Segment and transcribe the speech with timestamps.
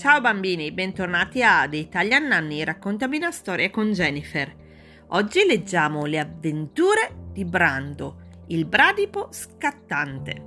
[0.00, 4.50] Ciao bambini, bentornati a The Italian Nanny, raccontami una storia con Jennifer.
[5.08, 10.42] Oggi leggiamo le avventure di Brando, il bradipo scattante.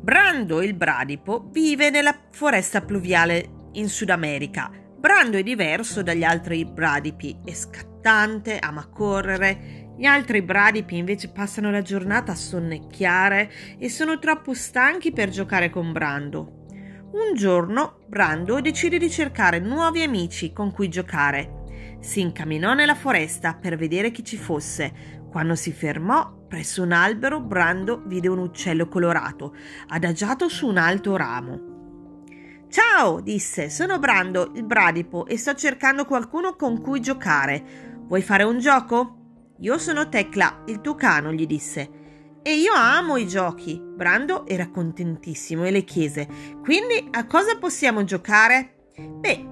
[0.00, 4.72] Brando il bradipo vive nella foresta pluviale in Sud America.
[4.98, 11.70] Brando è diverso dagli altri bradipi, è scattante, ama correre, gli altri bradipi invece passano
[11.70, 16.64] la giornata a sonnecchiare e sono troppo stanchi per giocare con Brando.
[17.12, 21.98] Un giorno Brando decide di cercare nuovi amici con cui giocare.
[22.00, 25.20] Si incamminò nella foresta per vedere chi ci fosse.
[25.30, 29.54] Quando si fermò presso un albero, Brando vide un uccello colorato,
[29.88, 32.22] adagiato su un alto ramo.
[32.70, 37.98] Ciao, disse, sono Brando, il bradipo, e sto cercando qualcuno con cui giocare.
[38.06, 39.19] Vuoi fare un gioco?
[39.60, 41.98] Io sono Tecla, il tucano, gli disse.
[42.42, 43.78] E io amo i giochi.
[43.78, 46.26] Brando era contentissimo e le chiese:
[46.62, 48.88] Quindi a cosa possiamo giocare?
[48.96, 49.48] Beh,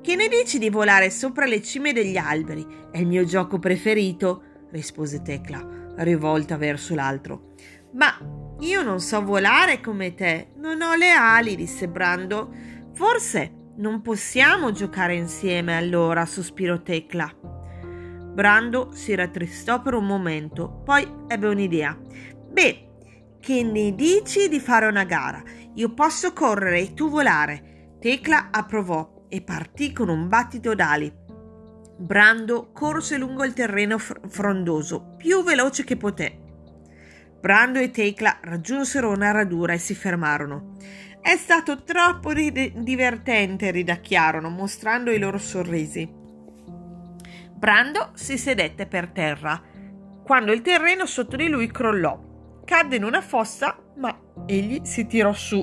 [0.00, 2.66] che ne dici di volare sopra le cime degli alberi?
[2.90, 7.52] È il mio gioco preferito, rispose Tecla, rivolta verso l'altro.
[7.92, 8.16] Ma
[8.60, 12.50] io non so volare come te, non ho le ali, disse Brando.
[12.94, 17.59] Forse non possiamo giocare insieme allora, sospirò Tecla.
[18.32, 21.98] Brando si rattristò per un momento, poi ebbe un'idea.
[22.50, 22.88] Beh,
[23.40, 25.42] che ne dici di fare una gara?
[25.74, 27.96] Io posso correre e tu volare.
[27.98, 31.12] Tecla approvò e partì con un battito d'ali.
[31.98, 36.38] Brando corse lungo il terreno fr- frondoso, più veloce che poté.
[37.40, 40.76] Brando e Tecla raggiunsero una radura e si fermarono.
[41.20, 46.19] È stato troppo rid- divertente, ridacchiarono, mostrando i loro sorrisi.
[47.60, 49.62] Brando si sedette per terra,
[50.24, 52.18] quando il terreno sotto di lui crollò.
[52.64, 55.62] Cadde in una fossa, ma egli si tirò su.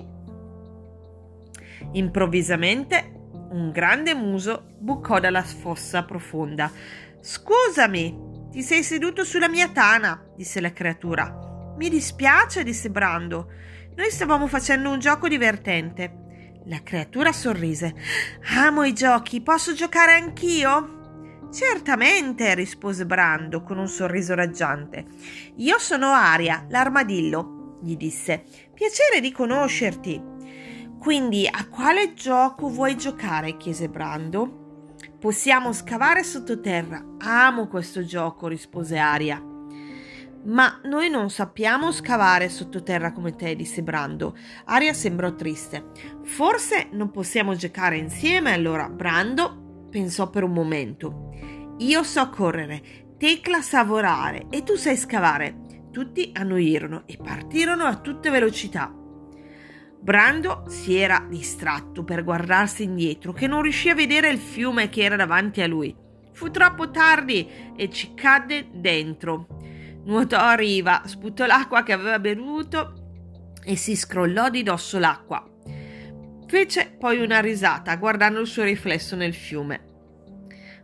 [1.94, 3.14] Improvvisamente
[3.50, 6.72] un grande muso bucò dalla fossa profonda.
[7.20, 11.74] Scusami, ti sei seduto sulla mia tana, disse la creatura.
[11.78, 13.52] Mi dispiace, disse Brando.
[13.96, 16.62] Noi stavamo facendo un gioco divertente.
[16.66, 17.96] La creatura sorrise.
[18.56, 20.97] Amo i giochi, posso giocare anch'io?
[21.52, 25.06] Certamente, rispose Brando con un sorriso raggiante.
[25.56, 28.44] Io sono Aria, l'armadillo, gli disse.
[28.74, 30.22] Piacere di conoscerti.
[31.00, 33.56] Quindi a quale gioco vuoi giocare?
[33.58, 34.66] chiese Brando.
[35.20, 37.04] Possiamo scavare sottoterra.
[37.20, 39.42] Amo questo gioco, rispose Aria.
[40.44, 44.36] Ma noi non sappiamo scavare sottoterra come te, disse Brando.
[44.66, 45.92] Aria sembrò triste.
[46.24, 51.32] Forse non possiamo giocare insieme, allora Brando pensò per un momento.
[51.80, 55.66] Io so correre, Tecla sa volare e tu sai scavare.
[55.92, 58.94] Tutti annuirono e partirono a tutta velocità.
[60.00, 65.02] Brando si era distratto per guardarsi indietro, che non riuscì a vedere il fiume che
[65.02, 65.96] era davanti a lui.
[66.32, 69.48] Fu troppo tardi e ci cadde dentro.
[70.06, 75.44] Nuotò a riva, sputò l'acqua che aveva bevuto e si scrollò di dosso l'acqua.
[76.48, 79.84] Fece poi una risata guardando il suo riflesso nel fiume.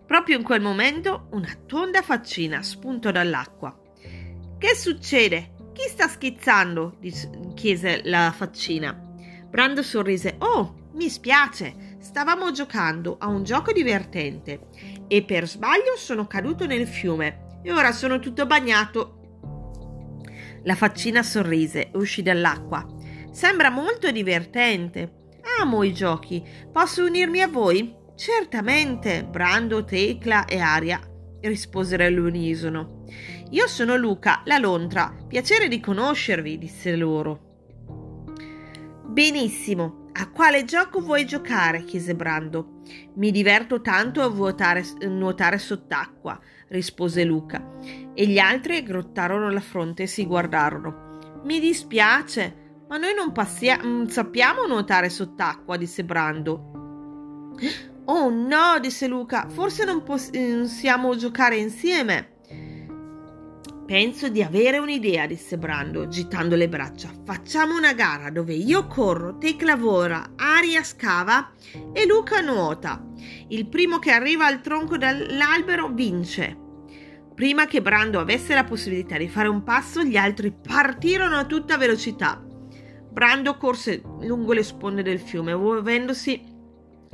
[0.06, 3.76] Proprio in quel momento una tonda faccina spuntò dall'acqua.
[4.58, 5.54] Che succede?
[5.72, 7.00] Chi sta schizzando?
[7.56, 8.92] chiese la faccina.
[9.50, 10.36] Brando sorrise.
[10.40, 11.96] Oh, mi spiace.
[12.00, 14.68] Stavamo giocando a un gioco divertente
[15.08, 19.20] e per sbaglio sono caduto nel fiume e ora sono tutto bagnato.
[20.64, 22.86] La faccina sorrise e uscì dall'acqua.
[23.32, 25.22] Sembra molto divertente.
[25.60, 26.44] Amo i giochi.
[26.72, 27.96] Posso unirmi a voi?
[28.16, 31.00] Certamente, Brando, Tecla e Aria
[31.48, 33.04] risposero all'unisono.
[33.50, 35.16] Io sono Luca, la lontra.
[35.28, 37.52] Piacere di conoscervi, disse loro.
[39.06, 40.02] Benissimo.
[40.14, 41.84] A quale gioco vuoi giocare?
[41.84, 42.82] chiese Brando.
[43.16, 47.80] Mi diverto tanto a vuotare, nuotare sott'acqua, rispose Luca.
[48.14, 51.42] E gli altri aggrottarono la fronte e si guardarono.
[51.46, 52.63] Mi dispiace,
[52.94, 57.56] ma noi non passia- mm, sappiamo nuotare sott'acqua, disse Brando.
[58.06, 62.34] Oh no, disse Luca, forse non possiamo giocare insieme.
[63.88, 67.10] Penso di avere un'idea, disse Brando, agitando le braccia.
[67.26, 71.50] Facciamo una gara dove io corro, Tecla lavora, Aria scava
[71.94, 73.04] e Luca nuota.
[73.48, 76.56] Il primo che arriva al tronco dell'albero vince.
[77.34, 81.78] Prima che Brando avesse la possibilità di fare un passo, gli altri partirono a tutta
[81.78, 82.52] velocità.
[83.14, 86.44] Brando corse lungo le sponde del fiume, muovendosi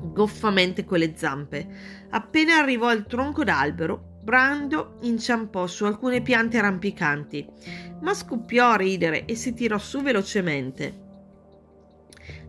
[0.01, 1.67] goffamente con le zampe.
[2.11, 7.45] Appena arrivò al tronco d'albero, Brando inciampò su alcune piante rampicanti,
[8.01, 11.07] ma scoppiò a ridere e si tirò su velocemente.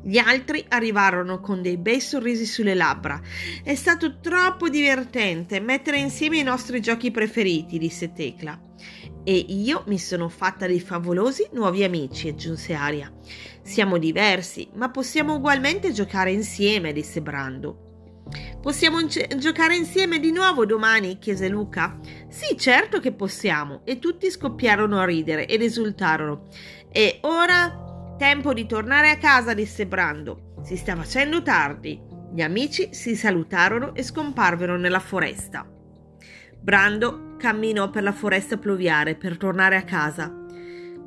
[0.02, 3.20] Gli altri arrivarono con dei bei sorrisi sulle labbra.
[3.62, 8.58] È stato troppo divertente mettere insieme i nostri giochi preferiti, disse Tecla.
[9.25, 13.13] E io mi sono fatta dei favolosi nuovi amici, aggiunse Aria.
[13.63, 17.89] Siamo diversi, ma possiamo ugualmente giocare insieme, disse Brando.
[18.61, 21.19] Possiamo gi- giocare insieme di nuovo domani?
[21.19, 21.99] chiese Luca.
[22.29, 23.83] Sì, certo che possiamo.
[23.85, 26.47] E tutti scoppiarono a ridere ed esultarono.
[26.91, 27.89] E ora
[28.21, 30.53] Tempo di tornare a casa, disse Brando.
[30.63, 31.99] Si sta facendo tardi.
[32.35, 35.67] Gli amici si salutarono e scomparvero nella foresta.
[36.62, 40.35] Brando camminò per la foresta pluviale per tornare a casa.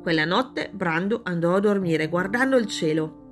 [0.02, 3.22] Quella notte Brando andò a dormire guardando il cielo.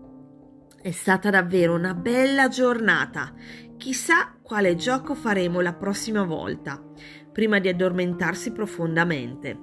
[0.80, 3.34] È stata davvero una bella giornata.
[3.76, 6.80] Chissà quale gioco faremo la prossima volta,
[7.32, 9.58] prima di addormentarsi profondamente.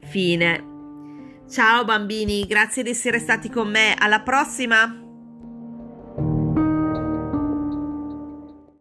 [0.00, 0.72] Fine.
[1.48, 3.94] Ciao bambini, grazie di essere stati con me.
[3.98, 5.03] Alla prossima!